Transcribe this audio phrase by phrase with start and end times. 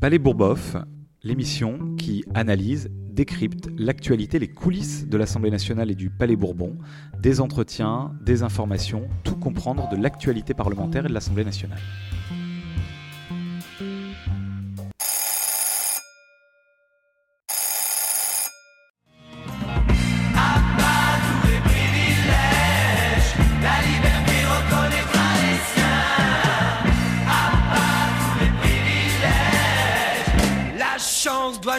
[0.00, 0.76] Palais Bourboff,
[1.24, 6.78] l'émission qui analyse, décrypte l'actualité, les coulisses de l'Assemblée nationale et du Palais Bourbon,
[7.20, 11.80] des entretiens, des informations, tout comprendre de l'actualité parlementaire et de l'Assemblée nationale.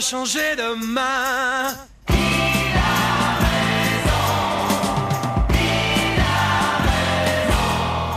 [0.10, 1.76] Changer de main.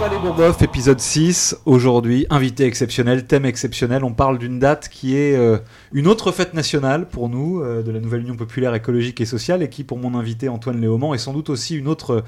[0.01, 1.59] Palais Bourboff, épisode 6.
[1.67, 4.05] Aujourd'hui, invité exceptionnel, thème exceptionnel.
[4.05, 5.59] On parle d'une date qui est euh,
[5.93, 9.63] une autre fête nationale pour nous, euh, de la nouvelle Union populaire écologique et sociale,
[9.63, 12.25] et qui, pour mon invité Antoine Léaumont, est sans doute aussi une autre,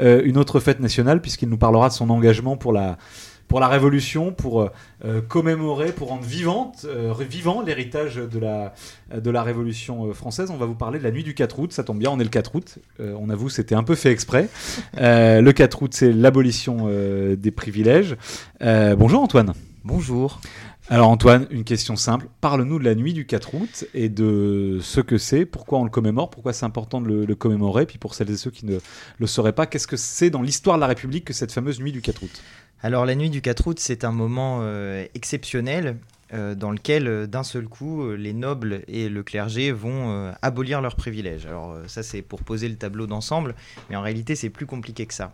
[0.00, 2.96] euh, une autre fête nationale, puisqu'il nous parlera de son engagement pour la,
[3.52, 4.62] pour la Révolution, pour
[5.04, 8.72] euh, commémorer, pour rendre vivante, euh, vivant l'héritage de la,
[9.14, 10.50] de la Révolution euh, française.
[10.50, 11.70] On va vous parler de la nuit du 4 août.
[11.70, 12.78] Ça tombe bien, on est le 4 août.
[12.98, 14.48] Euh, on avoue, c'était un peu fait exprès.
[14.96, 18.16] Euh, le 4 août, c'est l'abolition euh, des privilèges.
[18.62, 19.52] Euh, bonjour Antoine.
[19.84, 20.40] Bonjour.
[20.88, 22.28] Alors Antoine, une question simple.
[22.40, 25.90] Parle-nous de la nuit du 4 août et de ce que c'est, pourquoi on le
[25.90, 27.84] commémore, pourquoi c'est important de le, le commémorer.
[27.84, 28.78] Puis pour celles et ceux qui ne
[29.18, 31.92] le sauraient pas, qu'est-ce que c'est dans l'histoire de la République que cette fameuse nuit
[31.92, 32.42] du 4 août?
[32.84, 35.98] Alors la nuit du 4 août, c'est un moment euh, exceptionnel
[36.34, 40.96] euh, dans lequel euh, d'un seul coup les nobles et le clergé vont abolir leurs
[40.96, 41.46] privilèges.
[41.46, 43.54] Alors ça c'est pour poser le tableau d'ensemble,
[43.88, 45.32] mais en réalité c'est plus compliqué que ça.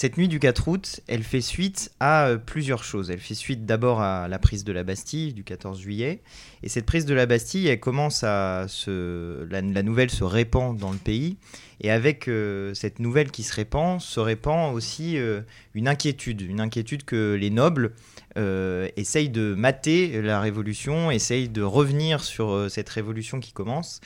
[0.00, 3.10] Cette nuit du 4 août, elle fait suite à euh, plusieurs choses.
[3.10, 6.22] Elle fait suite d'abord à la prise de la Bastille du 14 juillet,
[6.62, 9.44] et cette prise de la Bastille, elle commence à se...
[9.50, 11.36] la, nouvelle se répand dans le pays,
[11.80, 15.40] et avec euh, cette nouvelle qui se répand, se répand aussi euh,
[15.74, 17.92] une inquiétude, une inquiétude que les nobles
[18.96, 24.00] essayent de mater la révolution, essayent de revenir sur cette révolution qui commence.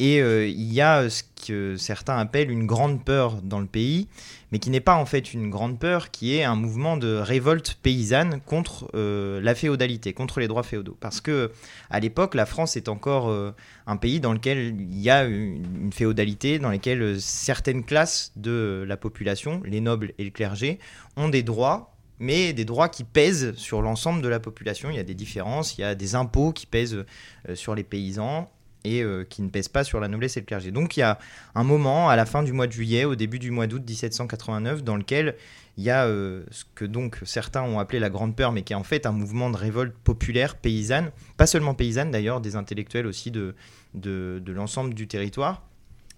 [0.00, 4.08] Et euh, il y a ce que certains appellent une grande peur dans le pays,
[4.50, 7.74] mais qui n'est pas en fait une grande peur, qui est un mouvement de révolte
[7.82, 10.96] paysanne contre euh, la féodalité, contre les droits féodaux.
[11.00, 11.52] Parce que
[11.90, 13.52] à l'époque, la France est encore euh,
[13.86, 18.84] un pays dans lequel il y a une, féodalité, dans lequel euh, certaines classes de
[18.88, 20.78] la population, les nobles et le clergé,
[21.16, 24.90] ont des droits mais des droits qui pèsent sur l'ensemble de la population.
[24.90, 27.06] Il y a des différences, il y a des impôts qui pèsent
[27.48, 28.50] euh, sur les paysans
[28.84, 30.70] et euh, qui ne pèsent pas sur la noblesse et le clergé.
[30.70, 31.18] Donc il y a
[31.54, 34.82] un moment, à la fin du mois de juillet, au début du mois d'août 1789,
[34.82, 35.36] dans lequel
[35.76, 38.72] il y a euh, ce que donc certains ont appelé la Grande Peur, mais qui
[38.72, 43.06] est en fait un mouvement de révolte populaire paysanne, pas seulement paysanne d'ailleurs, des intellectuels
[43.06, 43.54] aussi de,
[43.94, 45.62] de, de l'ensemble du territoire,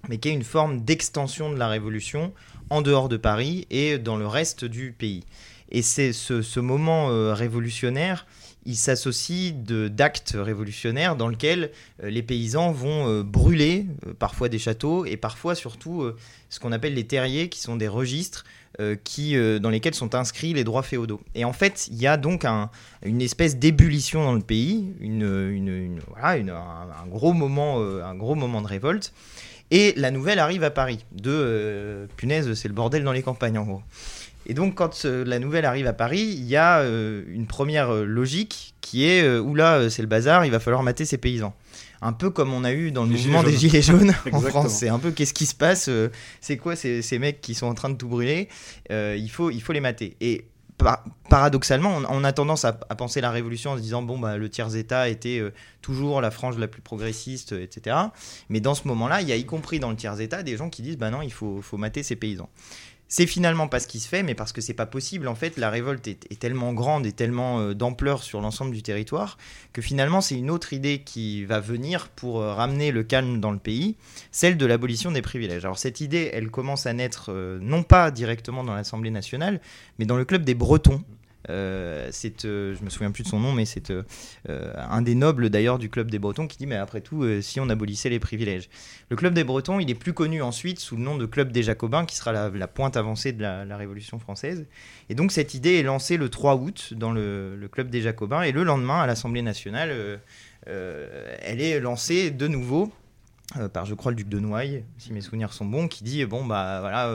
[0.09, 2.33] mais qui est une forme d'extension de la Révolution
[2.71, 5.25] en dehors de Paris et dans le reste du pays.
[5.71, 8.27] Et c'est ce, ce moment euh, révolutionnaire,
[8.65, 11.71] il s'associe d'actes révolutionnaires dans lesquels
[12.03, 16.05] euh, les paysans vont euh, brûler euh, parfois des châteaux et parfois surtout
[16.49, 18.45] ce qu'on appelle les terriers, qui sont des registres
[19.05, 21.21] qui, dans lesquels sont inscrits les droits féodaux.
[21.34, 22.71] Et en fait, il y a donc un-
[23.05, 29.12] une espèce d'ébullition dans le pays, une, un, gros moment, un gros moment de révolte.
[29.71, 31.05] Et la nouvelle arrive à Paris.
[31.12, 33.83] De punaise, c'est le bordel dans les campagnes en gros.
[34.47, 37.91] Et donc, quand euh, la nouvelle arrive à Paris, il y a euh, une première
[37.91, 41.54] euh, logique qui est oula, c'est le bazar, il va falloir mater ces paysans.
[42.00, 44.41] Un peu comme on a eu dans le Les mouvement Gilets des Gilets jaunes en.
[44.41, 44.72] France.
[44.72, 45.88] C'est un peu qu'est-ce qui se passe
[46.41, 48.48] C'est quoi ces, ces mecs qui sont en train de tout brûler
[48.91, 50.16] il, faut, il faut les mater.
[50.20, 50.47] Et
[50.78, 54.19] par- paradoxalement, on, on a tendance à, à penser la révolution en se disant bon,
[54.19, 55.41] bah, le tiers-État était
[55.80, 57.97] toujours la frange la plus progressiste, etc.
[58.48, 60.82] Mais dans ce moment-là, il y a y compris dans le tiers-État des gens qui
[60.82, 62.50] disent bah non, il faut, faut mater ces paysans.
[63.15, 65.28] C'est finalement pas ce qui se fait, mais parce que c'est pas possible.
[65.28, 69.37] En fait, la révolte est, tellement grande et tellement euh, d'ampleur sur l'ensemble du territoire
[69.75, 73.51] que finalement, c'est une autre idée qui va venir pour euh, ramener le calme dans
[73.51, 73.97] le pays,
[74.31, 75.67] celle de l'abolition des privilèges.
[75.67, 79.61] Alors cette idée, elle commence à naître euh, non pas directement dans l'Assemblée nationale,
[79.99, 81.05] mais dans le club des Bretons.
[81.50, 84.03] Euh, c'est, euh, je me souviens plus de son nom, mais c'est euh,
[84.77, 87.68] un des nobles d'ailleurs du club des Bretons qui dit mais après tout, si on
[87.68, 88.68] abolissait les privilèges.
[89.09, 91.62] Le club des Bretons, il est plus connu ensuite sous le nom de club des
[91.62, 94.66] Jacobins, qui sera la, la pointe avancée de la, la Révolution française.
[95.09, 98.42] Et donc cette idée est lancée le 3 août dans le, le club des Jacobins,
[98.42, 100.21] et le lendemain à l'Assemblée nationale,
[100.66, 102.92] elle est lancée de nouveau.
[103.72, 106.45] par je crois le duc de Noailles, si mes souvenirs sont bons, qui dit bon
[106.45, 107.12] bah voilà,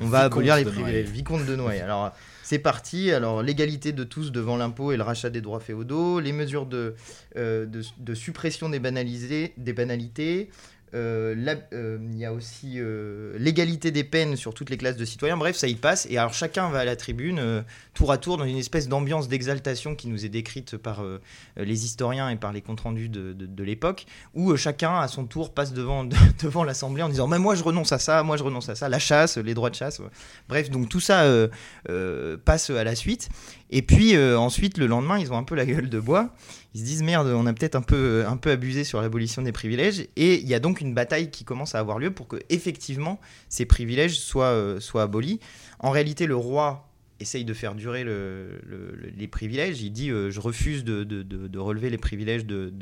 [0.00, 1.10] on va abolir les privilèges.
[1.10, 1.80] Vicomte de Noailles.
[1.80, 2.12] Alors
[2.46, 3.10] c'est parti.
[3.10, 6.94] Alors l'égalité de tous devant l'impôt et le rachat des droits féodaux, les mesures de,
[7.36, 7.66] euh,
[8.14, 10.48] suppression des, banalités,
[10.92, 15.36] il y a aussi euh, l'égalité des peines sur toutes les classes de citoyens.
[15.36, 16.06] Bref, ça y passe.
[16.10, 17.62] Et alors chacun va à la tribune, euh,
[17.94, 21.20] tour à tour, dans une espèce d'ambiance d'exaltation qui nous est décrite par euh,
[21.56, 25.52] les historiens et par les comptes rendus de, l'époque, où euh, chacun à son tour
[25.52, 28.74] passe devant, l'Assemblée en disant Mais moi je renonce à ça, moi je renonce à
[28.74, 30.00] ça, la chasse, les droits de chasse.
[30.48, 31.48] Bref, donc tout ça euh,
[31.88, 33.28] euh, passe à la suite.
[33.70, 36.30] Et puis euh, ensuite, le lendemain, ils ont un peu la gueule de bois.
[36.76, 39.50] Ils se disent merde, on a peut-être un peu, un peu abusé sur l'abolition des
[39.50, 40.08] privilèges.
[40.16, 43.18] Et il y a donc une bataille qui commence à avoir lieu pour que effectivement
[43.48, 45.40] ces privilèges soient, euh, soient abolis.
[45.78, 46.85] En réalité, le roi
[47.20, 49.80] essaye de faire durer le- le- le- les privilèges.
[49.82, 52.72] Il dit euh, je refuse de, relever les privilèges de,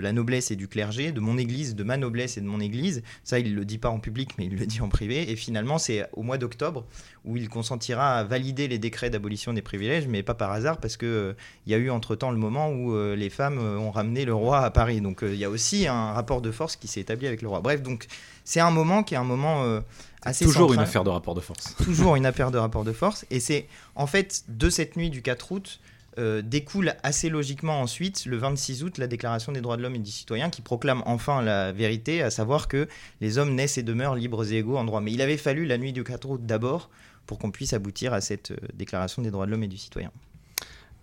[0.00, 3.02] la noblesse et du clergé, de mon église, de ma noblesse et de mon église.
[3.24, 5.30] Ça, il le dit pas en public, mais il le dit en privé.
[5.30, 6.86] Et finalement, c'est au mois d'octobre
[7.24, 10.96] où il consentira à valider les décrets d'abolition des privilèges, mais pas par hasard, parce
[10.96, 11.32] que euh,
[11.66, 14.60] y a eu entre-temps le moment où euh, les femmes euh, ont ramené le roi
[14.60, 15.00] à Paris.
[15.00, 17.60] Donc il y a aussi un rapport de force qui s'est établi avec le roi.
[17.60, 18.06] Bref, donc
[18.44, 19.80] c'est un moment qui est un moment
[20.28, 21.74] assez Toujours une affaire de rapport de force.
[21.84, 23.26] toujours une affaire de rapport de force.
[23.30, 25.80] Et c'est en fait de cette nuit du 4 août
[26.18, 30.00] euh, découle assez logiquement ensuite, le 26 août, la Déclaration des droits de l'homme et
[30.00, 32.88] du citoyen qui proclame enfin la vérité, à savoir que
[33.20, 35.00] les hommes naissent et demeurent libres et égaux en droit.
[35.00, 36.90] Mais il avait fallu la nuit du 4 août d'abord
[37.26, 40.10] pour qu'on puisse aboutir à cette euh, Déclaration des droits de l'homme et du citoyen.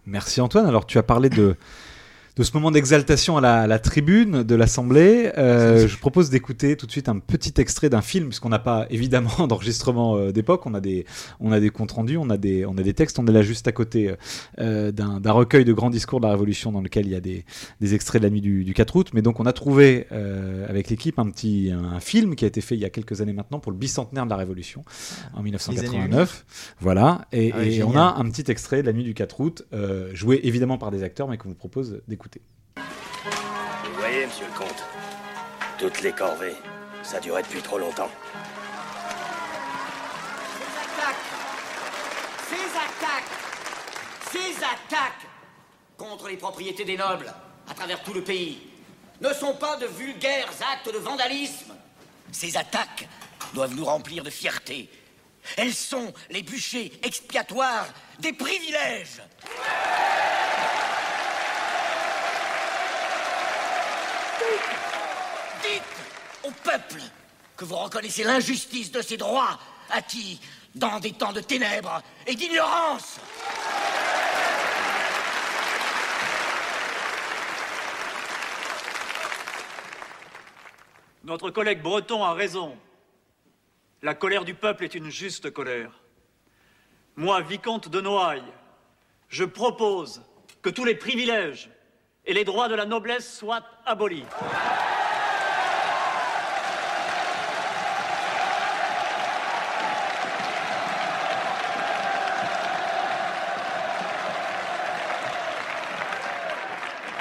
[0.06, 0.66] Merci Antoine.
[0.66, 1.56] Alors tu as parlé de,
[2.36, 5.32] de ce moment d'exaltation à la, à la tribune de l'Assemblée.
[5.38, 8.88] Euh, je propose d'écouter tout de suite un petit extrait d'un film, puisqu'on n'a pas
[8.90, 10.66] évidemment d'enregistrement euh, d'époque.
[10.66, 11.06] On a des,
[11.40, 13.20] on a des comptes rendus, on a des, on a des textes.
[13.20, 14.14] On est là juste à côté
[14.60, 17.22] euh, d'un d'un recueil de grands discours de la Révolution dans lequel il y a
[17.22, 17.46] des,
[17.80, 19.10] des extraits de la nuit du, du 4 août.
[19.14, 22.62] Mais donc on a trouvé euh, avec l'équipe un petit un, film qui a été
[22.62, 24.84] fait il y a quelques années maintenant pour le bicentenaire de la Révolution
[25.34, 26.46] en 1989.
[26.82, 27.26] Voilà.
[27.32, 29.66] Et, Ah ouais, et on a un petit extrait de la nuit du 4 août,
[29.74, 32.25] euh, joué évidemment par des acteurs, mais qu'on vous propose d'écouter.
[32.76, 34.84] Vous voyez, monsieur le comte,
[35.78, 36.56] toutes les corvées,
[37.04, 38.10] ça durait depuis trop longtemps.
[42.50, 43.32] Ces attaques,
[44.32, 45.28] ces attaques
[45.98, 47.34] contre les propriétés des nobles
[47.70, 48.70] à travers tout le pays
[49.22, 51.74] ne sont pas de vulgaires actes de vandalisme.
[52.32, 53.08] Ces attaques
[53.54, 54.90] doivent nous remplir de fierté.
[55.58, 57.88] Elles sont les bûchers expiatoires
[58.20, 59.22] des privilèges.
[65.62, 65.82] Dites
[66.44, 67.02] au peuple
[67.56, 69.60] que vous reconnaissez l'injustice de ses droits
[69.90, 70.40] acquis
[70.74, 73.20] dans des temps de ténèbres et d'ignorance.
[81.24, 82.78] Notre collègue breton a raison.
[84.04, 85.92] La colère du peuple est une juste colère.
[87.16, 88.44] Moi, vicomte de Noailles,
[89.30, 90.22] je propose
[90.62, 91.70] que tous les privilèges
[92.26, 94.24] et les droits de la noblesse soient abolis.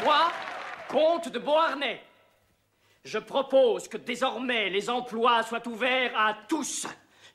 [0.03, 0.33] Moi,
[0.89, 2.03] comte de Beauharnais,
[3.05, 6.87] je propose que désormais les emplois soient ouverts à tous,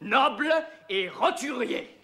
[0.01, 0.53] nobles
[0.89, 1.98] et roturiers.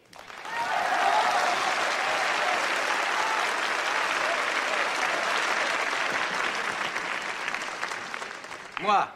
[8.86, 9.08] Moi,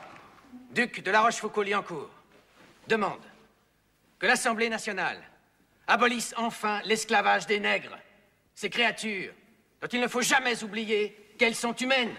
[0.72, 2.10] duc de La Rochefoucauld-Liancourt,
[2.88, 3.22] demande
[4.18, 5.22] que l'Assemblée nationale
[5.86, 7.96] abolisse enfin l'esclavage des nègres,
[8.56, 9.32] ces créatures
[9.80, 12.16] dont il ne faut jamais oublier qu'elles sont humaines.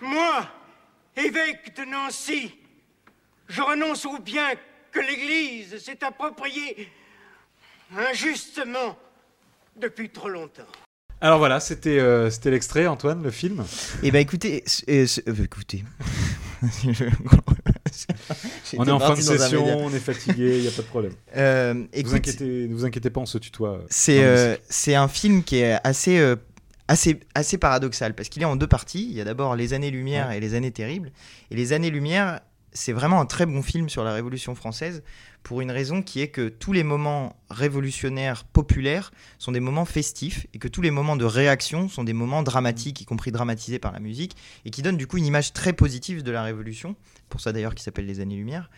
[0.00, 0.48] Moi,
[1.14, 2.58] évêque de Nancy,
[3.46, 4.50] je renonce au bien
[4.90, 6.92] que l'Église s'est approprié
[7.96, 8.98] injustement
[9.76, 10.66] depuis trop longtemps.
[11.20, 13.64] Alors voilà, c'était euh, c'était l'extrait, Antoine, le film.
[14.02, 15.84] Eh ben écoutez, euh, euh, écoutez.
[18.76, 21.12] On est en fin de session, on est fatigué, il n'y a pas de problème.
[21.36, 23.82] Euh, vous, écoute, inquiétez, ne vous inquiétez pas, on se tutoie.
[23.90, 26.36] C'est euh, c'est un film qui est assez, euh,
[26.88, 29.06] assez, assez paradoxal parce qu'il est en deux parties.
[29.10, 31.12] Il y a d'abord les années-lumière et les années terribles.
[31.50, 32.40] Et les années-lumière,
[32.76, 35.02] c'est vraiment un très bon film sur la Révolution française
[35.42, 40.46] pour une raison qui est que tous les moments révolutionnaires populaires sont des moments festifs
[40.54, 43.92] et que tous les moments de réaction sont des moments dramatiques, y compris dramatisés par
[43.92, 46.96] la musique, et qui donnent du coup une image très positive de la Révolution.
[47.28, 48.70] Pour ça d'ailleurs qui s'appelle les années-lumière.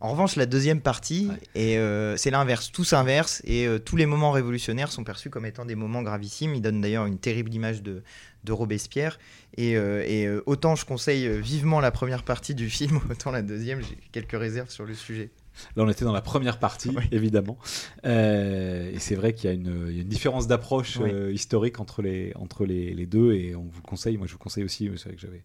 [0.00, 4.04] En revanche, la deuxième partie, et euh, c'est l'inverse, tout s'inverse, et euh, tous les
[4.04, 6.56] moments révolutionnaires sont perçus comme étant des moments gravissimes.
[6.56, 8.02] Ils donnent d'ailleurs une terrible image de,
[8.44, 9.18] de Robespierre.
[9.56, 13.42] Et, euh, et, euh, autant je conseille vivement la première partie du film, autant la
[13.42, 15.30] deuxième, j'ai quelques réserves sur le sujet.
[15.76, 17.58] Là, on était dans la première partie, évidemment.
[18.06, 21.10] Euh, et c'est vrai qu'il y, a une il y a une différence d'approche Oui.
[21.12, 23.34] euh, historique entre, les, entre les, les deux.
[23.34, 24.16] Et on vous le conseille.
[24.16, 24.90] Moi, je vous conseille aussi.
[24.96, 25.42] C'est vrai que j'avais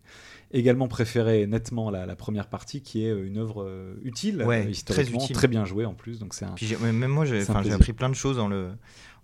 [0.51, 4.61] également préféré nettement la, la première partie, qui est une œuvre euh, utile, Ouais, euh,
[4.63, 5.35] très historiquement, utile.
[5.35, 6.19] très bien jouée en plus.
[6.19, 6.51] Donc c'est un.
[6.51, 7.41] Puis même moi, j'ai
[7.73, 8.69] appris plein de choses en le,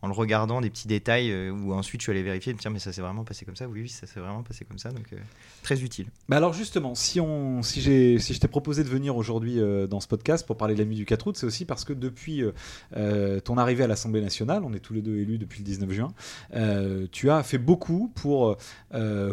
[0.03, 2.79] en le regardant, des petits détails euh, où ensuite je suis allé vérifier, dire mais
[2.79, 3.69] ça s'est vraiment passé comme ça.
[3.69, 4.91] Oui, oui, ça s'est vraiment passé comme ça.
[4.91, 5.17] Donc euh,
[5.63, 6.07] très utile.
[6.27, 9.87] Bah alors justement, si, on, si, j'ai, si je t'ai proposé de venir aujourd'hui euh,
[9.87, 11.93] dans ce podcast pour parler de la nuit du 4 août, c'est aussi parce que
[11.93, 12.43] depuis
[12.97, 15.91] euh, ton arrivée à l'Assemblée nationale, on est tous les deux élus depuis le 19
[15.91, 16.13] juin,
[17.13, 18.57] tu as fait beaucoup pour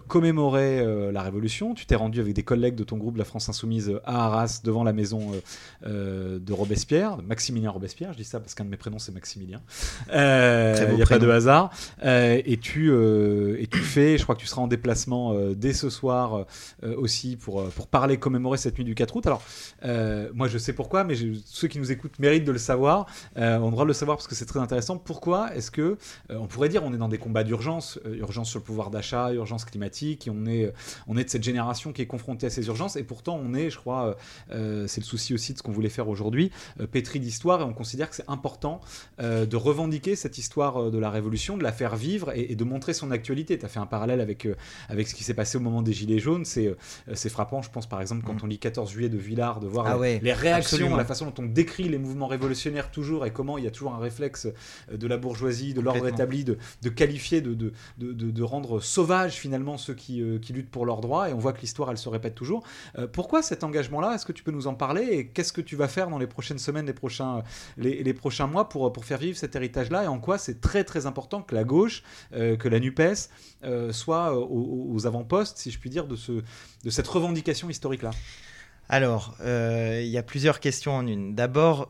[0.06, 1.74] commémorer la Révolution.
[1.74, 4.84] Tu t'es rendu avec des collègues de ton groupe La France Insoumise à Arras, devant
[4.84, 5.32] la maison
[5.84, 9.60] de Robespierre, de Maximilien Robespierre, je dis ça parce qu'un de mes prénoms c'est Maximilien.
[10.60, 11.70] Euh, Il n'y a pas de hasard.
[12.04, 15.54] Euh, et, tu, euh, et tu fais, je crois que tu seras en déplacement euh,
[15.54, 16.46] dès ce soir
[16.84, 19.26] euh, aussi pour, euh, pour parler, commémorer cette nuit du 4 août.
[19.26, 19.42] Alors,
[19.84, 21.14] euh, moi je sais pourquoi, mais
[21.44, 23.06] ceux qui nous écoutent méritent de le savoir.
[23.36, 24.98] Euh, on devra le savoir parce que c'est très intéressant.
[24.98, 25.80] Pourquoi est-ce que,
[26.30, 28.90] euh, on pourrait dire, on est dans des combats d'urgence, euh, urgence sur le pouvoir
[28.90, 30.72] d'achat, urgence climatique, et on est,
[31.06, 33.70] on est de cette génération qui est confrontée à ces urgences, et pourtant on est,
[33.70, 34.14] je crois, euh,
[34.52, 36.50] euh, c'est le souci aussi de ce qu'on voulait faire aujourd'hui,
[36.80, 38.80] euh, pétri d'histoire, et on considère que c'est important
[39.20, 42.56] euh, de revendiquer cette histoire euh, de la Révolution, de la faire vivre et, et
[42.56, 43.58] de montrer son actualité.
[43.58, 44.56] Tu as fait un parallèle avec, euh,
[44.88, 46.44] avec ce qui s'est passé au moment des Gilets jaunes.
[46.44, 49.66] C'est euh, frappant, je pense, par exemple, quand on lit 14 juillet de Villard, de
[49.66, 50.96] voir Ah les, ouais, les réactions, absolument.
[50.96, 53.94] la façon dont on décrit les mouvements révolutionnaires toujours et comment il y a toujours
[53.94, 54.48] un réflexe
[54.92, 59.76] de la bourgeoisie, de l'ordre établi, de, de qualifier, de, de, de, rendre sauvages finalement
[59.78, 61.28] ceux qui, euh, qui luttent pour leurs droits.
[61.28, 62.62] Et on voit que l'histoire, elle se répète toujours.
[62.98, 64.14] Euh, pourquoi cet engagement-là?
[64.14, 65.02] Est-ce que tu peux nous en parler?
[65.10, 67.42] Et qu'est-ce que tu vas faire dans les prochaines semaines, les prochains,
[67.76, 70.04] les, les prochains mois pour, pour faire vivre cet héritage-là?
[70.04, 73.30] Et en quoi c'est très très important que la gauche, euh, que la NUPES
[73.64, 78.10] euh, soit euh, aux, avant-postes, si je puis dire, de, ce, de cette revendication historique-là.
[78.92, 81.36] Alors, il y a plusieurs questions en une.
[81.36, 81.88] D'abord,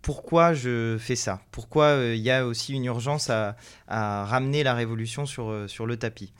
[0.00, 1.40] pourquoi je fais ça?
[1.50, 3.56] Pourquoi il y a aussi une urgence à,
[3.88, 6.32] à ramener la révolution sur, sur le tapis?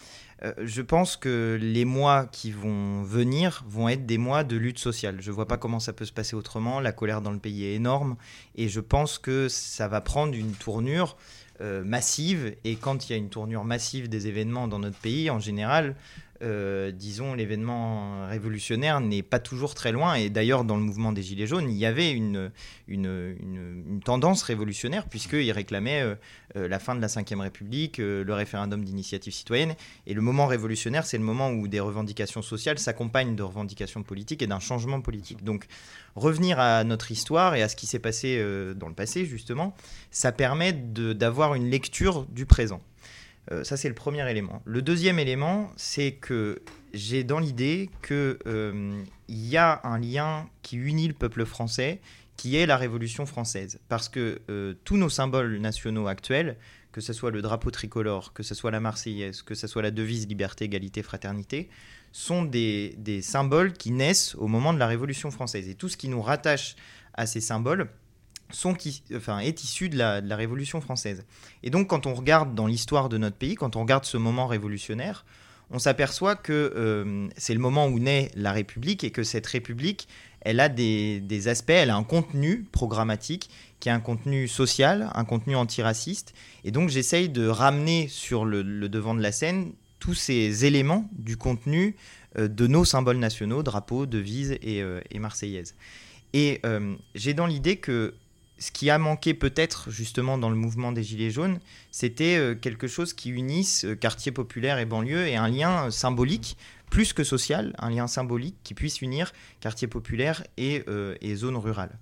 [0.62, 5.16] Je pense que les mois qui vont venir vont être des mois de lutte sociale.
[5.20, 6.80] Je ne vois pas comment ça peut se passer autrement.
[6.80, 8.16] La colère dans le pays est énorme
[8.54, 11.16] et je pense que ça va prendre une tournure
[11.60, 12.56] euh, massive.
[12.64, 15.94] Et quand il y a une tournure massive des événements dans notre pays, en général,
[16.44, 20.14] euh, disons, l'événement révolutionnaire n'est pas toujours très loin.
[20.14, 22.50] Et d'ailleurs, dans le mouvement des Gilets jaunes, il y avait une,
[24.04, 26.14] tendance révolutionnaire, puisqu'ils réclamaient euh,
[26.56, 29.74] euh, la fin de la Ve République, le référendum d'initiative citoyenne.
[30.06, 34.42] Et le moment révolutionnaire, c'est le moment où des revendications sociales s'accompagnent de revendications politiques
[34.42, 35.44] et d'un changement politique.
[35.44, 35.66] Donc,
[36.14, 38.42] revenir à notre histoire et à ce qui s'est passé
[38.76, 39.74] dans le passé, justement,
[40.10, 42.80] ça permet d'avoir une lecture du présent.
[43.50, 44.62] Euh, ça, c'est le premier élément.
[44.64, 48.36] Le deuxième élément, c'est que j'ai dans l'idée qu'il
[49.28, 52.00] y a un lien qui unit le peuple français,
[52.36, 53.80] qui est la Révolution française.
[53.88, 56.56] Parce que euh, tous nos symboles nationaux actuels,
[56.92, 59.90] que ce soit le drapeau tricolore, que ce soit la Marseillaise, que ce soit la
[59.90, 61.68] devise liberté, égalité, fraternité,
[62.12, 65.68] sont des symboles qui naissent au moment de la Révolution française.
[65.68, 66.76] Et tout ce qui nous rattache
[67.14, 67.88] à ces symboles
[68.50, 68.76] sont,
[69.14, 71.24] enfin, est issu de la, Révolution française.
[71.62, 74.46] Et donc, quand on regarde dans l'histoire de notre pays, quand on regarde ce moment
[74.46, 75.24] révolutionnaire,
[75.70, 80.08] on s'aperçoit que euh, c'est le moment où naît la République et que cette République,
[80.42, 83.48] elle a des, des aspects, elle a un contenu programmatique
[83.80, 86.34] qui est un contenu social, un contenu antiraciste.
[86.64, 91.36] Et donc, j'essaye de ramener sur le, devant de la scène tous ces éléments du
[91.36, 91.96] contenu
[92.38, 95.74] euh, de nos symboles nationaux, drapeaux, devises et, euh, et marseillaise.
[96.32, 98.14] Et euh, j'ai dans l'idée que
[98.64, 101.58] ce qui a manqué peut-être justement dans le mouvement des Gilets jaunes,
[101.90, 105.90] c'était euh, quelque chose qui unisse euh, quartier populaire et banlieue et un lien euh,
[105.90, 106.56] symbolique,
[106.88, 110.82] plus que social, un lien symbolique qui puisse unir quartier populaire et,
[111.34, 111.98] zone rurale.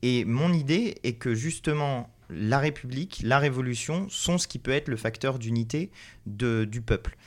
[0.00, 4.88] Et mon idée est que justement la République, la Révolution sont ce qui peut être
[4.88, 5.90] le facteur d'unité
[6.24, 7.18] du peuple.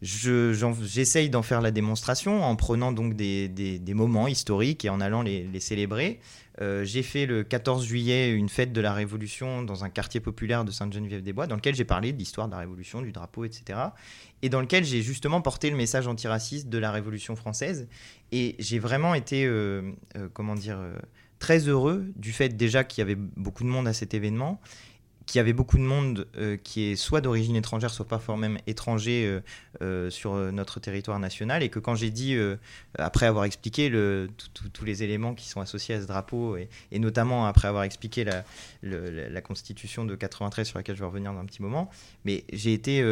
[0.00, 5.60] J'essaye d'en faire la démonstration en prenant donc des, moments historiques et en allant les
[5.60, 6.20] célébrer.
[6.62, 10.64] Euh, j'ai fait le 14 juillet une fête de la Révolution dans un quartier populaire
[10.64, 13.78] de Sainte-Geneviève-des-Bois, dans lequel j'ai parlé de l'histoire de la Révolution, du drapeau, etc.
[14.42, 17.88] Et dans lequel j'ai justement porté le message antiraciste de la Révolution française.
[18.30, 20.78] Et j'ai vraiment été, euh, euh, comment dire,
[21.40, 24.60] très heureux du fait déjà qu'il y avait beaucoup de monde à cet événement,
[25.26, 28.58] qu'il y avait beaucoup de monde euh, qui est soit d'origine étrangère, soit parfois même
[28.66, 29.40] étranger euh,
[29.82, 32.36] euh, sur notre territoire national, et que quand j'ai dit,
[32.98, 33.90] après avoir expliqué
[34.72, 38.44] tous les éléments qui sont associés à ce drapeau, et, notamment après avoir expliqué la,
[38.82, 41.90] la, constitution de 93 sur laquelle je vais revenir dans un petit moment,
[42.24, 43.04] mais j'ai été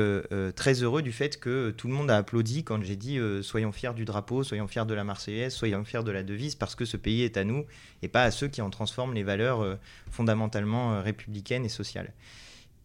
[0.55, 3.95] très heureux du fait que tout le monde a applaudi quand j'ai dit soyons fiers
[3.95, 6.97] du drapeau, soyons fiers de la Marseillaise, soyons fiers de la devise, parce que ce
[6.97, 7.65] pays est à nous,
[8.03, 9.79] et pas à ceux qui en transforment les valeurs
[10.11, 12.00] fondamentalement républicaines et sociales.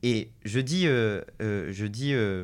[0.04, 2.44] Et je dis, euh, euh, je dis euh,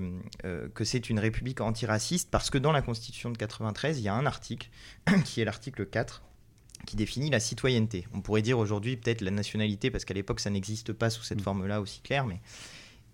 [0.74, 4.16] que c'est une république antiraciste parce que dans la Constitution de 93, il y a
[4.16, 4.70] un article,
[5.26, 6.24] qui est l'article 4,
[6.88, 8.08] qui définit la citoyenneté.
[8.14, 11.42] On pourrait dire aujourd'hui peut-être la nationalité, parce qu'à l'époque ça n'existe pas sous cette
[11.42, 12.26] forme-là aussi claire.
[12.26, 12.42] Mais...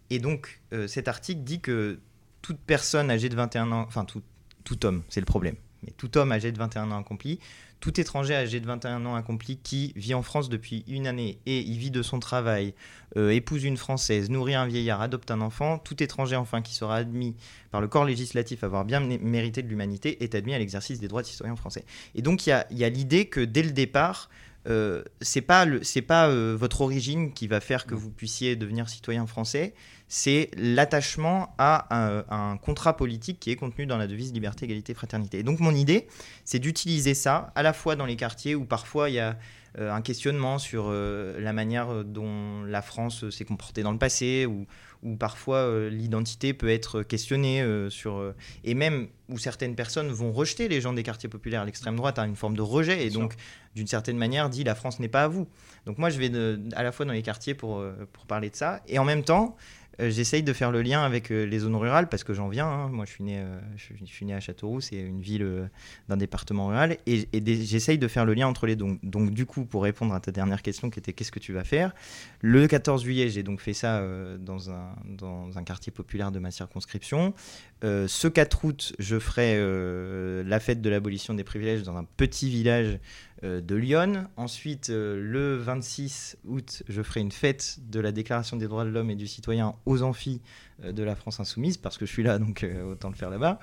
[0.09, 1.99] Et donc cet article dit que
[2.41, 4.23] toute personne âgée de 21 ans, enfin tout,
[4.63, 7.39] tout homme, c'est le problème, mais tout homme âgé de 21 ans accompli,
[7.79, 11.59] tout étranger âgé de 21 ans accompli qui vit en France depuis une année et
[11.59, 12.73] y vit de son travail,
[13.17, 16.95] euh, épouse une Française, nourrit un vieillard, adopte un enfant, tout étranger enfin qui sera
[16.95, 17.35] admis
[17.69, 21.07] par le corps législatif avoir bien mé- mérité de l'humanité est admis à l'exercice des
[21.07, 21.85] droits de citoyen français.
[22.15, 24.29] Et donc il il y a l'idée que dès le départ,
[24.67, 28.55] euh, c'est pas le- c'est pas euh, votre origine qui va faire que vous puissiez
[28.55, 29.73] devenir citoyen français,
[30.07, 34.93] c'est l'attachement à un, un contrat politique qui est contenu dans la devise liberté, égalité,
[34.93, 35.39] fraternité.
[35.39, 36.07] Et donc mon idée,
[36.45, 39.37] c'est d'utiliser ça à la fois dans les quartiers où parfois il y a
[39.79, 44.65] euh, un questionnement sur la manière dont la France s'est comportée dans le passé, ou
[45.03, 50.07] où parfois euh, l'identité peut être questionnée euh, sur euh, et même où certaines personnes
[50.09, 51.65] vont rejeter les gens des quartiers populaires.
[51.65, 53.33] L'extrême droite a une forme de rejet et donc
[53.75, 55.47] d'une certaine manière dit la France n'est pas à vous.
[55.85, 58.55] Donc moi je vais de- à la fois dans les quartiers pour, pour parler de
[58.55, 59.55] ça et en même temps
[59.99, 62.67] euh, j'essaye de faire le lien avec euh, les zones rurales parce que j'en viens.
[62.67, 62.89] hein.
[62.89, 65.69] Moi je suis né, euh, je, suis né à Châteauroux, c'est une ville
[66.07, 68.85] d'un département rural et, j'essaye de faire le lien entre les deux.
[68.85, 71.53] Donc, donc du coup pour répondre à ta dernière question qui était qu'est-ce que tu
[71.53, 71.93] vas faire?
[72.41, 74.03] Le 14 juillet, j'ai donc fait ça
[74.39, 77.33] dans, un, dans un quartier populaire de ma circonscription.
[77.81, 79.57] Ce 4 août, je ferai
[80.43, 82.99] la fête de l'abolition des privilèges dans un petit village
[83.43, 84.27] de Lyon.
[84.35, 88.89] Ensuite, euh, le 26 août, je ferai une fête de la Déclaration des droits de
[88.89, 92.23] l'homme et du citoyen aux amphis euh, de la France insoumise, parce que je suis
[92.23, 93.59] là, donc euh, autant le faire là-bas.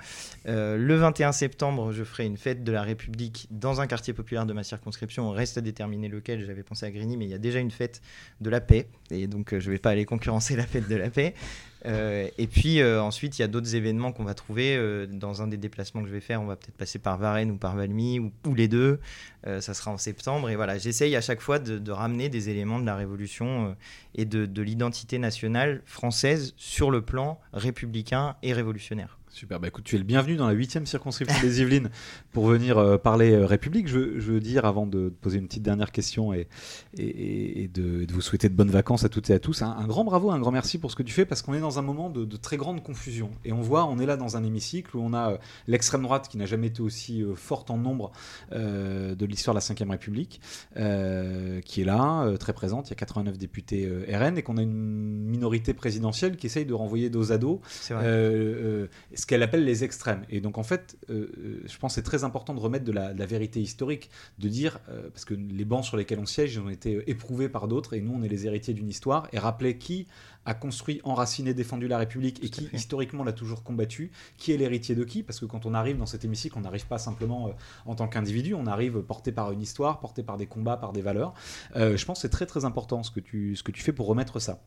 [0.47, 4.45] Euh, le 21 septembre, je ferai une fête de la République dans un quartier populaire
[4.45, 5.29] de ma circonscription.
[5.31, 6.45] Reste à déterminer lequel.
[6.45, 8.01] J'avais pensé à Grigny, mais il y a déjà une fête
[8.41, 8.87] de la paix.
[9.11, 11.33] Et donc, euh, je ne vais pas aller concurrencer la fête de la paix.
[11.85, 14.75] Euh, et puis euh, ensuite, il y a d'autres événements qu'on va trouver.
[14.75, 17.51] euh, dans un des déplacements que je vais faire, on va peut-être passer par Varennes
[17.51, 18.99] ou par Valmy, ou, les deux.
[19.47, 20.49] Euh, ça sera en septembre.
[20.49, 23.73] Et voilà, j'essaye à chaque fois de, ramener des éléments de la Révolution euh,
[24.15, 29.19] et de, de l'identité nationale française sur le plan républicain et révolutionnaire.
[29.35, 31.89] Super, bah écoute, tu es le bienvenu dans la 8 circonscription des Yvelines
[32.31, 33.85] pour venir euh, parler euh, République.
[33.89, 36.47] Je, veux- je veux dire, avant de te poser une petite dernière question et,
[36.97, 39.71] et, et de, de vous souhaiter de bonnes vacances à toutes et à tous, un,
[39.71, 41.77] un grand bravo, un grand merci pour ce que tu fais parce qu'on est dans
[41.79, 43.29] un moment de, de très grande confusion.
[43.43, 46.29] Et on voit, on est là dans un hémicycle où on a euh, l'extrême droite
[46.29, 48.13] qui n'a jamais été aussi forte en nombre
[48.53, 50.39] de l'histoire de la Ve République,
[50.77, 52.87] qui est là, très présente.
[52.87, 56.73] Il y a 89 députés RN et qu'on a une minorité présidentielle qui essaye de
[56.73, 58.05] renvoyer dos à dos C'est vrai.
[59.25, 60.23] Ce qu'elle appelle les extrêmes.
[60.29, 62.91] Et donc en fait, euh, euh, je pense que c'est très important de remettre de
[62.91, 66.27] la, de la vérité historique, de dire, euh, parce que les bancs sur lesquels on
[66.27, 69.27] siège ils ont été éprouvés par d'autres, et nous on est les héritiers d'une histoire,
[69.33, 70.05] et rappeler qui
[70.45, 74.93] a construit, enraciné, défendu la République, et qui historiquement l'a toujours combattu, qui est l'héritier
[74.93, 77.51] de qui, parce que quand on arrive dans cet hémicycle, on n'arrive pas simplement euh,
[77.87, 81.01] en tant qu'individu, on arrive porté par une histoire, porté par des combats, par des
[81.01, 81.33] valeurs.
[81.73, 84.05] Je pense que c'est très très important ce que tu, ce que tu fais pour
[84.05, 84.61] remettre ça.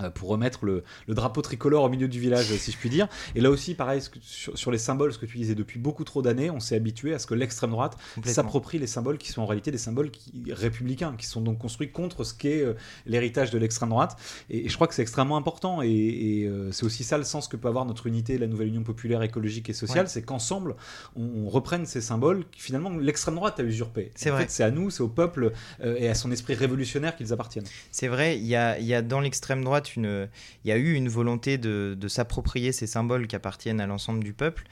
[0.00, 3.06] Euh, pour remettre le, le drapeau tricolore au milieu du village, si je puis dire.
[3.36, 6.02] Et là aussi, pareil, que- sur, sur les symboles, ce que tu disais depuis beaucoup
[6.02, 9.42] trop d'années, on s'est habitué à ce que l'extrême droite s'approprie les symboles qui sont
[9.42, 12.74] en réalité des symboles qui, républicains, qui sont donc construits contre ce qu'est euh,
[13.06, 14.16] l'héritage de l'extrême droite.
[14.50, 15.80] Et, et je crois que c'est extrêmement important.
[15.80, 18.68] Et, et, euh, c'est aussi ça le sens que peut avoir notre unité, la nouvelle
[18.68, 20.10] Union populaire écologique et sociale, Ouais.
[20.10, 20.74] c'est qu'ensemble,
[21.14, 24.10] on, on reprenne ces symboles que finalement l'extrême droite a usurpés.
[24.16, 24.46] C'est vrai.
[24.48, 25.52] c'est à nous, c'est au peuple
[25.84, 27.66] euh, et à son esprit révolutionnaire qu'ils appartiennent.
[27.92, 30.28] C'est vrai, il y a, il y a dans l'extrême droite une,
[30.64, 34.22] il y a eu une volonté de, de s'approprier ces symboles qui appartiennent à l'ensemble
[34.22, 34.64] du peuple,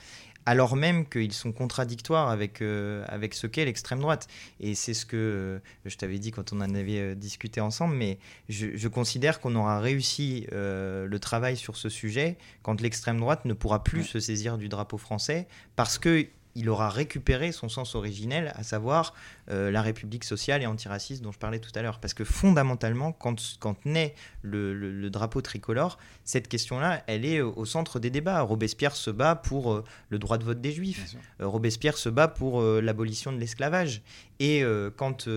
[0.46, 4.28] alors même qu'ils sont contradictoires avec, euh, avec ce qu'est l'extrême droite.
[4.60, 7.94] Et c'est ce que euh, je t'avais dit quand on en avait euh, discuté ensemble,
[7.94, 13.44] mais je, je considère qu'on aura réussi le travail sur ce sujet quand l'extrême droite
[13.44, 15.46] ne pourra plus se saisir du drapeau français
[15.76, 19.14] parce que il aura récupéré son sens originel, à savoir
[19.50, 21.98] euh, la République sociale et antiraciste dont je parlais tout à l'heure.
[21.98, 27.40] Parce que fondamentalement, quand, quand naît le, le- le drapeau tricolore, cette question-là, elle est
[27.40, 28.40] au centre des débats.
[28.42, 31.14] Robespierre se bat pour euh, le droit de vote des Juifs.
[31.40, 34.02] Euh, Robespierre se bat pour l'abolition de l'esclavage.
[34.40, 34.64] Et
[34.96, 35.28] quand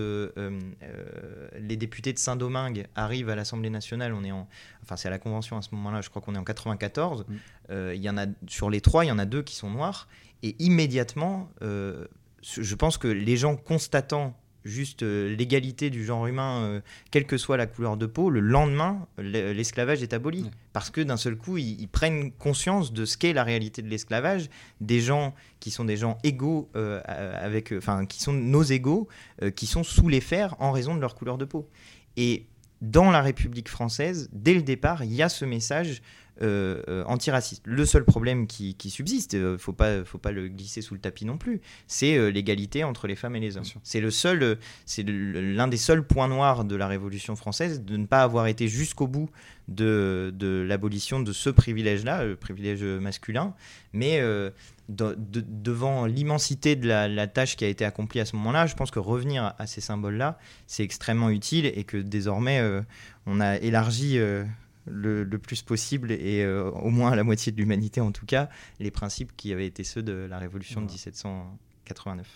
[1.58, 4.48] les députés de Saint-Domingue arrivent à l'Assemblée nationale, on est en,
[4.82, 7.24] enfin c'est à la convention à ce moment-là, je crois qu'on est en 94.
[7.28, 7.34] Mm.
[7.70, 9.70] Euh, Il y en a sur les trois, il y en a deux qui sont
[9.70, 10.08] noirs,
[10.42, 12.06] et immédiatement, euh,
[12.42, 17.56] je pense que les gens constatant juste euh, l'égalité du genre humain, quelle que soit
[17.56, 20.42] la couleur de peau, le lendemain, l'esclavage est aboli.
[20.42, 20.50] Ouais.
[20.72, 23.88] Parce que d'un seul coup, ils, ils prennent conscience de ce qu'est la réalité de
[23.88, 24.50] l'esclavage,
[24.80, 29.06] des gens qui sont des gens égaux euh, avec, enfin, qui sont nos égaux,
[29.42, 31.68] euh, qui sont sous les fers en raison de leur couleur de peau.
[32.16, 32.46] Et
[32.82, 36.02] dans la République française, dès le départ, il y a ce message
[36.42, 37.62] euh, euh, antiraciste.
[37.64, 40.92] Le seul problème qui, qui subsiste, il ne faut pas, faut pas le glisser sous
[40.92, 43.64] le tapis non plus, c'est euh, l'égalité entre les femmes et les hommes.
[43.82, 47.80] C'est le seul, euh, c'est le- l'un des seuls points noirs de la Révolution française
[47.82, 49.30] de ne pas avoir été jusqu'au bout
[49.68, 53.54] de, de l'abolition de ce privilège-là, le privilège masculin,
[53.94, 54.50] mais euh,
[54.88, 58.66] de- de- devant l'immensité de la, la tâche qui a été accomplie à ce moment-là,
[58.66, 62.82] je pense que revenir à ces symboles-là, c'est extrêmement utile et que désormais, euh,
[63.26, 64.44] on a élargi euh,
[64.86, 68.26] le, le plus possible et euh, au moins à la moitié de l'humanité en tout
[68.26, 72.26] cas, les principes qui avaient été ceux de la Révolution de 1789.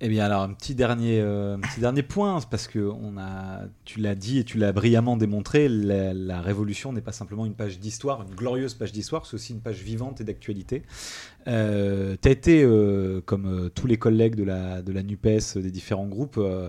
[0.00, 3.98] Eh bien alors un petit dernier, un petit dernier point, parce que on a, tu
[3.98, 7.80] l'as dit et tu l'as brillamment démontré, la, la révolution n'est pas simplement une page
[7.80, 10.84] d'histoire, une glorieuse page d'histoire, c'est aussi une page vivante et d'actualité.
[11.48, 15.56] Euh, tu as été, euh, comme euh, tous les collègues de la, de la NUPES,
[15.56, 16.68] des différents groupes, euh,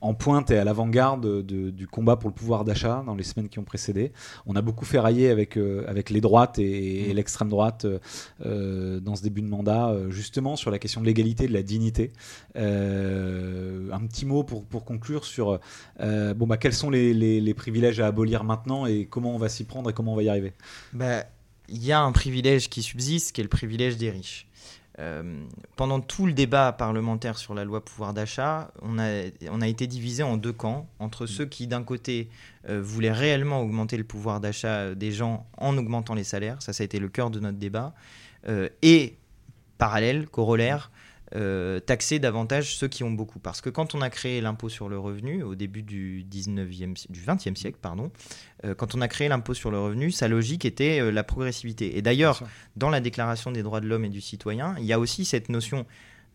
[0.00, 3.48] en pointe et à l'avant-garde de- du combat pour le pouvoir d'achat dans les semaines
[3.48, 4.12] qui ont précédé.
[4.44, 7.98] On a beaucoup fait railler avec, euh, avec les droites et, et l'extrême droite euh,
[8.44, 11.62] euh, dans ce début de mandat, euh, justement sur la question de l'égalité, de la
[11.62, 12.12] dignité.
[12.56, 15.58] Euh, un petit mot pour, pour conclure sur
[16.00, 19.38] euh, bon, bah, quels sont les, les- les privilèges à abolir maintenant et comment on
[19.38, 20.52] va s'y prendre et comment on va y arriver?
[20.92, 21.24] Bah,
[21.68, 24.46] il y a un privilège qui subsiste, qui est le privilège des riches.
[25.00, 25.42] Euh,
[25.74, 30.36] pendant tout le débat parlementaire sur la loi pouvoir d'achat, on a, été divisé en
[30.36, 32.28] deux camps, entre ceux qui, d'un côté,
[32.68, 36.82] euh, voulaient réellement augmenter le pouvoir d'achat des gens en augmentant les salaires, ça, ça
[36.82, 37.92] a été le cœur de notre débat,
[38.46, 39.16] euh, et,
[39.78, 40.92] parallèle, corollaire,
[41.36, 43.38] euh, taxer davantage ceux qui ont beaucoup.
[43.38, 47.10] Parce que quand on a créé l'impôt sur le revenu, au début du, 19e, si-
[47.10, 48.10] du 20e siècle, pardon,
[48.64, 51.96] euh, quand on a créé l'impôt sur le revenu, sa logique était euh, la progressivité.
[51.98, 52.42] Et d'ailleurs,
[52.76, 55.48] dans la Déclaration des droits de l'homme et du citoyen, il y a aussi cette
[55.48, 55.86] notion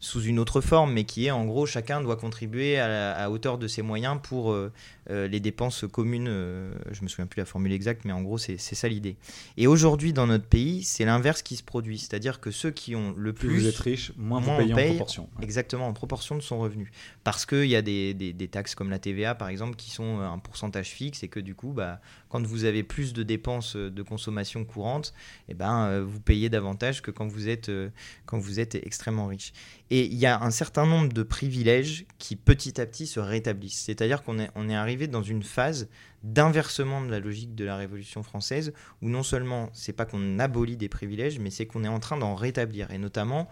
[0.02, 3.30] sous une autre forme, mais qui est en gros chacun doit contribuer à, la- à
[3.30, 4.72] hauteur de ses moyens pour euh,
[5.10, 6.28] euh, les dépenses communes.
[6.30, 9.18] euh, je me souviens plus la formule exacte, mais en gros c'est ça l'idée.
[9.58, 13.14] Et aujourd'hui dans notre pays, c'est l'inverse qui se produit, c'est-à-dire que ceux qui ont
[13.18, 15.30] le Plus plus, vous êtes riche, moins vous on payez en paye, proportion.
[15.38, 15.44] Ouais.
[15.44, 16.92] Exactement, en proportion de son revenu.
[17.26, 20.20] Parce qu'il y a des, des- des taxes comme la TVA, par exemple, qui sont
[20.20, 23.90] un pourcentage fixe et que du coup, bah, quand vous avez plus de dépenses euh,
[23.90, 25.14] de consommation courante,
[25.50, 27.90] eh ben, euh, vous payez davantage que quand vous, êtes, euh,
[28.26, 29.52] quand vous êtes extrêmement riche.
[29.90, 33.82] Et il y a un certain nombre de privilèges qui petit à petit se rétablissent.
[33.86, 35.90] C'est-à-dire qu'on est, on est arrivé dans une phase
[36.24, 40.78] d'inversement de la logique de la Révolution française, où non seulement c'est pas qu'on abolit
[40.78, 42.92] des privilèges, mais c'est qu'on est en train d'en rétablir.
[42.92, 43.48] Et notamment,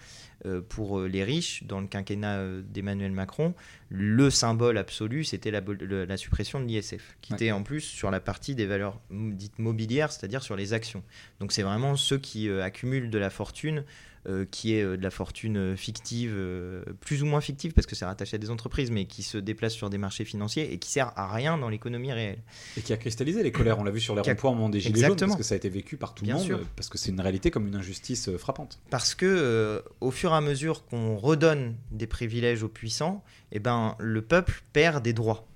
[0.45, 3.53] euh, pour euh, les riches, dans le quinquennat euh, d'Emmanuel Macron,
[3.89, 7.37] le symbole absolu, c'était la, suppression de l'ISF, qui Ouais.
[7.37, 11.03] était en plus sur la partie des valeurs dites mobilières, c'est-à-dire sur les actions.
[11.39, 13.83] Donc c'est vraiment ceux qui euh, accumulent de la fortune,
[14.27, 17.87] euh, qui est euh, de la fortune euh, fictive, euh, plus ou moins fictive, parce
[17.87, 20.77] que c'est rattaché à des entreprises, mais qui se déplace sur des marchés financiers et
[20.79, 22.39] qui sert à rien dans l'économie réelle.
[22.75, 23.79] Et qui a cristallisé les colères.
[23.79, 25.57] On l'a vu sur les ronds-points au moment des Gilets jaunes, parce que ça a
[25.57, 26.59] été vécu par tout le monde, sûr.
[26.75, 28.79] parce que c'est une réalité comme une injustice frappante.
[28.89, 33.95] Parce que au fur et à mesure qu'on redonne des privilèges aux puissants, eh ben,
[33.99, 35.47] le peuple perd des droits.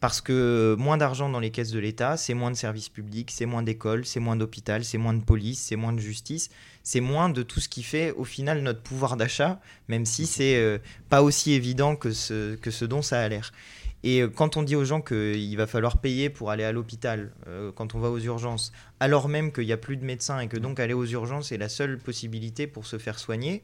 [0.00, 3.46] Parce que moins d'argent dans les caisses de l'État, c'est moins de services publics, c'est
[3.46, 6.50] moins d'écoles, c'est moins d'hôpital, c'est moins de police, c'est moins de justice,
[6.82, 10.56] c'est moins de tout ce qui fait au final notre pouvoir d'achat, même si c'est
[10.56, 13.52] euh, pas aussi évident que ce, que ce dont ça a l'air.
[14.02, 17.32] Et euh, quand on dit aux gens qu'il va falloir payer pour aller à l'hôpital,
[17.46, 20.48] euh, quand on va aux urgences, alors même qu'il n'y a plus de médecins et
[20.48, 23.62] que donc aller aux urgences est la seule possibilité pour se faire soigner,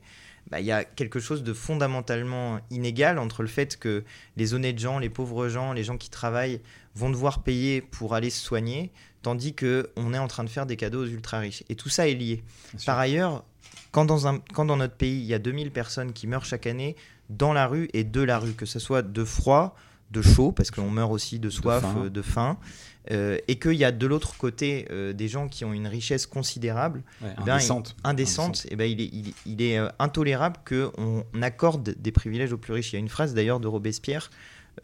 [0.50, 4.04] bah, il y a quelque chose de fondamentalement inégal entre le fait que
[4.36, 6.60] les honnêtes gens, les pauvres gens, les gens qui travaillent
[6.94, 10.76] vont devoir payer pour aller se soigner, tandis qu'on est en train de faire des
[10.76, 11.64] cadeaux aux ultra riches.
[11.68, 12.44] Et tout ça est lié.
[12.84, 13.44] Par ailleurs,
[13.90, 16.66] quand dans, un, quand dans notre pays, il y a 2000 personnes qui meurent chaque
[16.66, 16.94] année
[17.28, 19.74] dans la rue et de la rue, que ce soit de froid,
[20.10, 21.94] de chaud, parce qu'on meurt aussi de soif, faim.
[22.04, 22.58] euh, de faim,
[23.10, 26.26] euh, et qu'il y a de l'autre côté euh, des gens qui ont une richesse
[26.26, 27.96] considérable, Ouais, eh ben, indécente.
[28.04, 32.52] il- indécente, eh ben, il est, il, il est euh, intolérable qu'on accorde des privilèges
[32.52, 32.92] aux plus riches.
[32.92, 34.30] Il y a une phrase d'ailleurs de Robespierre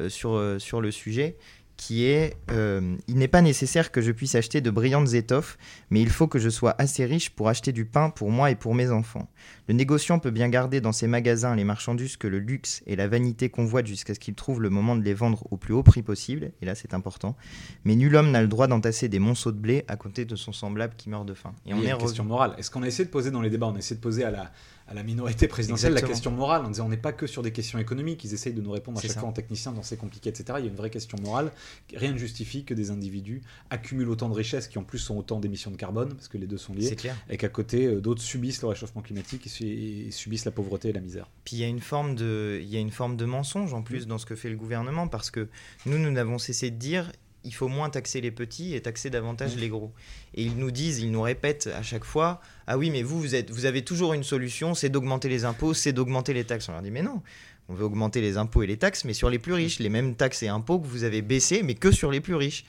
[0.08, 1.37] sur, sur le sujet
[1.82, 5.58] qui est euh, Il n'est pas nécessaire que je puisse acheter de brillantes étoffes,
[5.90, 8.54] mais il faut que je sois assez riche pour acheter du pain pour moi et
[8.54, 9.28] pour mes enfants.
[9.66, 13.08] Le négociant peut bien garder dans ses magasins les marchandises que le luxe et la
[13.08, 16.02] vanité convoitent jusqu'à ce qu'il trouve le moment de les vendre au plus haut prix
[16.02, 17.36] possible, et là c'est important,
[17.84, 20.52] mais nul homme n'a le droit d'entasser des monceaux de blé à côté de son
[20.52, 21.52] semblable qui meurt de faim.
[21.66, 22.54] Et on Il y a est une question morale.
[22.58, 24.30] Est-ce qu'on a essayé de poser dans les débats On a essayé de poser à
[24.30, 24.52] la,
[24.92, 27.50] à la minorité présidentielle la question morale en disant on n'est pas que sur des
[27.50, 29.20] questions économiques, ils essayent de nous répondre à chaque ça.
[29.20, 30.44] fois en technicien dans c'est compliqué, etc.
[30.59, 31.50] Il y a une vraie question morale.
[31.94, 35.40] Rien ne justifie que des individus accumulent autant de richesses qui en plus sont autant
[35.40, 37.16] d'émissions de carbone, parce que les deux sont liés, clair.
[37.31, 40.90] et qu'à côté euh, d'autres subissent le réchauffement climatique et su- et subissent la pauvreté
[40.90, 41.28] et la misère.
[41.44, 43.83] Puis il y a une forme de, il y a une forme de mensonge en
[43.83, 45.48] plus dans ce que fait le gouvernement parce que
[45.87, 47.11] nous, nous n'avons cessé de dire
[47.44, 49.92] il faut moins taxer les petits et taxer davantage les gros.
[50.35, 53.35] Et ils nous disent, ils nous répètent à chaque fois ah oui mais vous vous
[53.35, 56.68] êtes, vous avez toujours une solution, c'est d'augmenter les impôts, c'est d'augmenter les taxes.
[56.68, 57.22] On leur dit mais non.
[57.68, 60.14] On veut augmenter les impôts et les taxes, mais sur les plus riches, les mêmes
[60.14, 62.64] taxes et impôts que vous avez baissés, mais que sur les plus riches.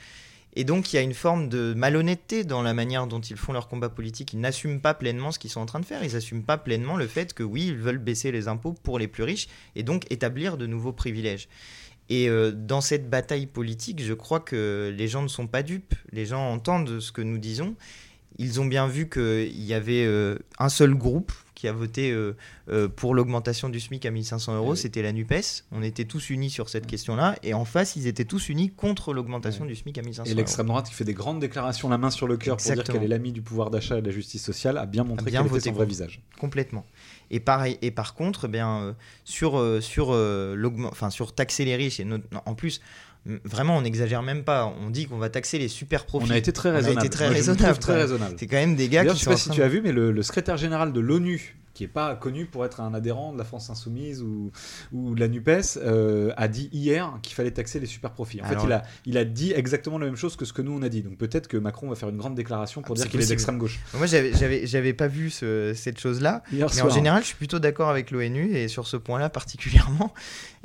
[0.56, 3.54] Et donc il y a une forme de malhonnêteté dans la manière dont ils font
[3.54, 4.34] leur combat politique.
[4.34, 6.04] Ils n'assument pas pleinement ce qu'ils sont en train de faire.
[6.04, 9.08] Ils n'assument pas pleinement le fait que oui, ils veulent baisser les impôts pour les
[9.08, 11.48] plus riches et donc établir de nouveaux privilèges.
[12.10, 15.96] Et euh, dans cette bataille politique, je crois que les gens ne sont pas dupes.
[16.12, 17.76] Les gens entendent ce que nous disons.
[18.38, 22.36] Ils ont bien vu qu'il y avait euh, un seul groupe qui a voté euh,
[22.69, 24.78] euh, pour l'augmentation du SMIC à 1500 euros, Oui.
[24.78, 25.63] c'était la NUPES.
[25.72, 27.36] On était tous unis sur cette question-là.
[27.43, 29.69] Et en face, ils étaient tous unis contre l'augmentation Ouais.
[29.69, 30.38] du SMIC à 1500 Et euros.
[30.39, 33.04] l'extrême droite qui fait des grandes déclarations la main sur le cœur pour dire qu'elle
[33.04, 35.56] est l'amie du pouvoir d'achat et de la justice sociale a bien montré bien quel
[35.58, 36.22] était son vrai visage.
[36.38, 36.86] Complètement.
[37.32, 42.08] Et pareil, et par contre, eh bien sur sur enfin sur taxer les riches et
[42.46, 42.82] en plus
[43.46, 44.74] vraiment on n'exagère même pas.
[44.82, 46.28] On dit qu'on va taxer les super profits.
[46.30, 47.06] On a été très On a raisonnable.
[47.06, 47.80] été très raisonnable.
[47.88, 48.36] raisonnable.
[48.40, 50.12] C'est quand même des gars qui je sais pas si tu as vu, mais le,
[50.12, 53.44] le secrétaire général de l'ONU, qui est pas connu pour être un adhérent de la
[53.44, 54.52] France Insoumise ou,
[54.92, 58.42] ou de la NUPES, euh, a dit hier qu'il fallait taxer les super profits.
[58.42, 60.62] En Alors fait, il a, il a dit exactement la même chose que ce que
[60.62, 61.02] nous on a dit.
[61.02, 63.58] Donc peut-être que Macron va faire une grande déclaration pour Ah, dire qu'il est d'extrême
[63.58, 63.80] gauche.
[63.96, 66.44] Moi, j'avais- pas vu ce- cette chose-là.
[66.52, 66.86] Mais soir.
[66.86, 70.14] en général, je suis plutôt d'accord avec l'ONU et sur ce point-là particulièrement.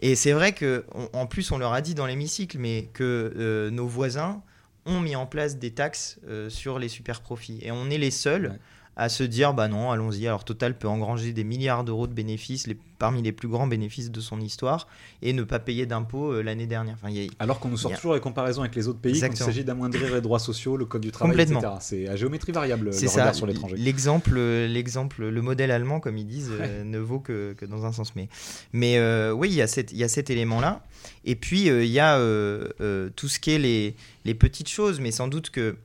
[0.00, 3.32] Et c'est vrai que, on- en plus, on leur a dit dans l'hémicycle, mais que
[3.36, 4.42] euh, nos voisins
[4.86, 7.58] ont mis en place des taxes euh, sur les super profits.
[7.62, 8.58] Et on est les seuls Ouais.
[9.00, 10.26] À se dire, bah non, allons-y.
[10.26, 14.10] Alors Total peut engranger des milliards d'euros de bénéfices, les- parmi les plus grands bénéfices
[14.10, 14.88] de son histoire,
[15.22, 16.96] et ne pas payer d'impôts euh, l'année dernière.
[17.00, 18.98] Enfin, il y a- Alors qu'on nous sort a- toujours les comparaisons avec les autres
[18.98, 19.46] pays quand il Exactement.
[19.50, 21.60] s'agit d'amoindrir les droits sociaux, le code du travail, Complètement.
[21.60, 21.74] etc.
[21.80, 23.08] C'est à géométrie variable le ça.
[23.08, 23.76] regard sur l'étranger.
[23.78, 27.92] L'exemple, l'exemple, le modèle allemand, comme ils disent, euh, ne vaut que, que dans un
[27.92, 28.16] sens.
[28.16, 28.28] Mais,
[28.72, 30.82] mais euh, oui, il y a, cette, y a cet élément-là.
[31.24, 34.68] Et puis, euh, il y a euh, euh, tout ce qui est les, les petites
[34.68, 35.76] choses, mais sans doute que euh,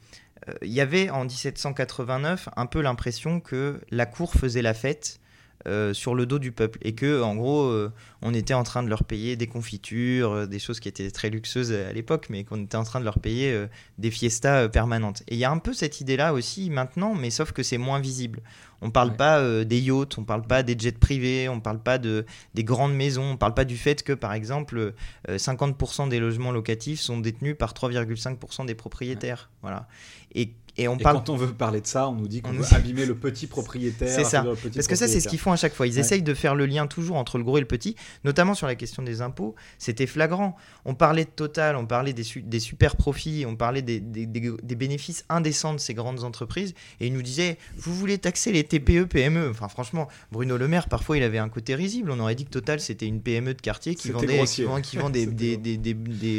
[0.61, 5.19] il y avait en 1789 un peu l'impression que la cour faisait la fête
[5.67, 8.83] euh, sur le dos du peuple et que en gros euh, on était en train
[8.83, 12.43] de leur payer des confitures, euh, des choses qui étaient très luxueuses à l'époque, mais
[12.43, 15.23] qu'on était en train de leur payer des fiestas permanentes.
[15.27, 17.99] Et il y a un peu cette idée-là aussi maintenant, mais sauf que c'est moins
[17.99, 18.41] visible.
[18.81, 19.15] On parle Ouais.
[19.15, 22.93] pas des yachts, on parle pas des jets privés, on parle pas de des grandes
[22.93, 24.93] maisons, on parle pas du fait que par exemple
[25.29, 29.49] euh, 50% des logements locatifs sont détenus par 3,5% des propriétaires.
[29.61, 29.87] Voilà.
[30.35, 32.49] Et, et on Et parle quand on veut parler de ça, on nous dit qu'on
[32.49, 34.09] On veut abîmer le petit propriétaire.
[34.09, 34.43] C'est ça.
[34.73, 35.85] Parce que ça, c'est ce qu'ils font à chaque fois.
[35.87, 35.99] Ils Ouais.
[35.99, 38.75] essayent de faire le lien toujours entre le gros et le petit, notamment sur la
[38.75, 39.55] question des impôts.
[39.77, 40.55] C'était flagrant.
[40.85, 44.25] On parlait de Total, on parlait des, su- des super profits, on parlait des, des-
[44.25, 46.73] des- des bénéfices indécents de ces grandes entreprises.
[46.99, 50.87] Et ils nous disaient Vous voulez taxer les TPE, PME Enfin, franchement, Bruno Le Maire,
[50.89, 52.11] parfois, il avait un côté risible.
[52.11, 54.65] On aurait dit que Total, c'était une PME de quartier qui vendait, qui grossier.
[54.65, 55.23] vend, qui vend des,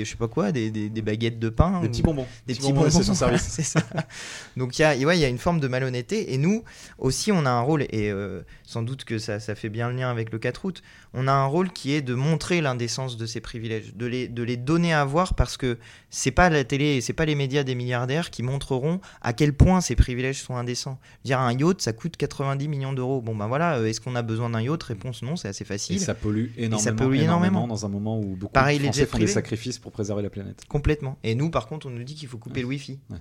[0.05, 0.70] je sais pas quoi, des,
[1.03, 1.81] baguettes de pain.
[1.81, 2.27] Des ou- petits bonbons.
[2.47, 3.42] des petits bonbons, c'est son service.
[3.49, 3.81] c'est ça.
[4.56, 6.64] Donc il y a, ouais, y a une forme de malhonnêteté et nous
[6.98, 9.96] aussi on a un rôle et euh, sans doute que ça, ça fait bien le
[9.96, 10.82] lien avec le 4 août.
[11.12, 14.42] On a un rôle qui est de montrer l'indécence de ces privilèges, de les, de
[14.42, 15.78] les donner à voir parce que
[16.10, 19.80] c'est pas la télé, c'est pas les médias des milliardaires qui montreront à quel point
[19.80, 20.98] ces privilèges sont indécents.
[21.24, 23.20] Dire un yacht ça coûte 90 millions d'euros.
[23.20, 24.82] Bon ben voilà, euh, est-ce qu'on a besoin d'un yacht?
[24.82, 26.00] Réponse non, c'est assez Et facile.
[26.00, 27.66] ça pollue énormément, pollue énormément.
[27.68, 30.62] dans un moment où beaucoup Pareil, de Français font des sacrifices pour préserver la planète.
[30.68, 31.18] Complètement.
[31.22, 32.98] Et nous par contre on nous dit qu'il faut couper le wifi.
[33.10, 33.18] Ouais.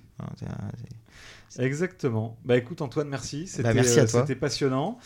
[1.59, 2.37] Exactement.
[2.45, 3.45] Bah écoute Antoine, merci.
[3.47, 4.97] C'était Bah, euh, c'était passionnant.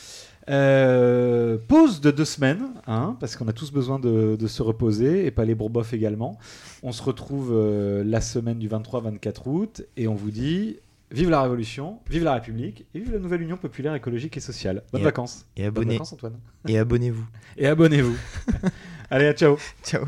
[0.50, 5.26] Euh, pause de deux semaines, hein, parce qu'on a tous besoin de, de se reposer,
[5.26, 6.40] et pas les bourbofs également.
[6.84, 10.78] On se retrouve euh, la semaine du 23-24 août, et on vous dit
[11.12, 14.84] vive la Révolution, vive la République, et vive la nouvelle Union populaire écologique et sociale.
[14.94, 15.46] Bonnes Et- vacances.
[15.58, 16.38] Et Bonnes abonnez vacances Antoine.
[16.68, 17.26] et abonnez-vous.
[17.58, 18.16] Et abonnez-vous.
[19.10, 19.58] Allez, à ciao.
[19.84, 20.06] Ciao.